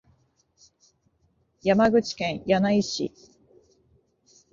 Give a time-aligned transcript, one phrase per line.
[1.61, 3.13] 山口県柳井市